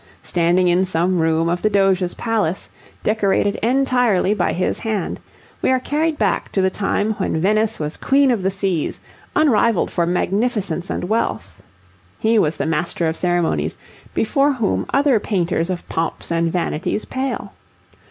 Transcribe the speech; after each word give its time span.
Standing 0.23 0.67
in 0.67 0.83
some 0.83 1.19
room 1.19 1.47
of 1.47 1.61
the 1.61 1.69
Doge's 1.69 2.15
Palace, 2.15 2.71
decorated 3.03 3.57
entirely 3.57 4.33
by 4.33 4.51
his 4.51 4.79
hand, 4.79 5.19
we 5.61 5.69
are 5.69 5.79
carried 5.79 6.17
back 6.17 6.51
to 6.53 6.59
the 6.63 6.71
time 6.71 7.11
when 7.19 7.39
Venice 7.39 7.77
was 7.79 7.97
Queen 7.97 8.31
of 8.31 8.41
the 8.41 8.49
Seas, 8.49 8.99
unrivalled 9.35 9.91
for 9.91 10.07
magnificence 10.07 10.89
and 10.89 11.03
wealth. 11.03 11.61
He 12.17 12.39
was 12.39 12.57
the 12.57 12.65
Master 12.65 13.07
of 13.07 13.15
Ceremonies, 13.15 13.77
before 14.15 14.53
whom 14.53 14.87
other 14.91 15.19
painters 15.19 15.69
of 15.69 15.87
pomps 15.87 16.31
and 16.31 16.51
vanities 16.51 17.05
pale. 17.05 17.53